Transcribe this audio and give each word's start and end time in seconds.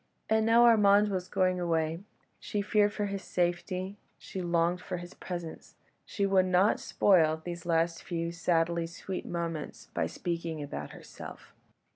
And 0.31 0.47
now 0.47 0.65
Armand 0.65 1.09
was 1.09 1.27
going 1.27 1.59
away; 1.59 2.01
she 2.39 2.63
feared 2.63 2.91
for 2.91 3.05
his 3.05 3.21
safety, 3.23 3.99
she 4.17 4.41
longed 4.41 4.81
for 4.81 4.97
his 4.97 5.13
presence. 5.13 5.75
She 6.07 6.25
would 6.25 6.47
not 6.47 6.79
spoil 6.79 7.37
these 7.37 7.67
last 7.67 8.01
few 8.01 8.31
sadly 8.31 8.87
sweet 8.87 9.27
moments 9.27 9.89
by 9.93 10.07
speaking 10.07 10.63
about 10.63 10.89
herself. 10.89 11.53